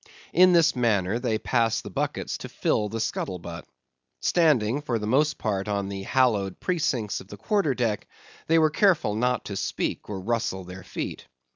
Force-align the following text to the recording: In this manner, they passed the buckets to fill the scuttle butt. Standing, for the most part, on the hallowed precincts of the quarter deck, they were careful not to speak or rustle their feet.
In 0.33 0.51
this 0.53 0.75
manner, 0.75 1.19
they 1.19 1.37
passed 1.37 1.83
the 1.83 1.91
buckets 1.91 2.39
to 2.39 2.49
fill 2.49 2.89
the 2.89 2.99
scuttle 2.99 3.37
butt. 3.37 3.67
Standing, 4.19 4.81
for 4.81 4.97
the 4.97 5.05
most 5.05 5.37
part, 5.37 5.67
on 5.67 5.89
the 5.89 6.01
hallowed 6.01 6.59
precincts 6.59 7.21
of 7.21 7.27
the 7.27 7.37
quarter 7.37 7.75
deck, 7.75 8.07
they 8.47 8.57
were 8.57 8.71
careful 8.71 9.13
not 9.13 9.45
to 9.45 9.55
speak 9.55 10.09
or 10.09 10.19
rustle 10.19 10.63
their 10.63 10.83
feet. 10.83 11.27